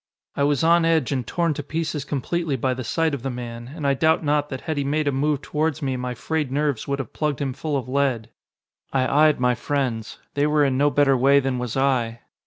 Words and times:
I 0.35 0.41
was 0.41 0.63
on 0.63 0.83
edge 0.83 1.11
and 1.11 1.27
torn 1.27 1.53
to 1.53 1.61
pieces 1.61 2.05
completely 2.05 2.55
by 2.55 2.73
the 2.73 2.83
sight 2.83 3.13
of 3.13 3.21
the 3.21 3.29
man, 3.29 3.71
and 3.75 3.85
I 3.85 3.93
doubt 3.93 4.23
not 4.23 4.49
that 4.49 4.61
had 4.61 4.77
he 4.77 4.83
made 4.83 5.07
a 5.07 5.11
move 5.11 5.43
towards 5.43 5.83
me 5.83 5.95
my 5.95 6.15
frayed 6.15 6.51
nerves 6.51 6.87
would 6.87 6.97
have 6.97 7.13
plugged 7.13 7.39
him 7.39 7.53
full 7.53 7.77
of 7.77 7.87
lead. 7.87 8.31
I 8.91 9.27
eyed 9.27 9.39
my 9.39 9.53
friends. 9.53 10.17
They 10.33 10.47
were 10.47 10.65
in 10.65 10.75
no 10.75 10.89
better 10.89 11.15
way 11.15 11.39
than 11.39 11.59
was 11.59 11.77
I. 11.77 12.21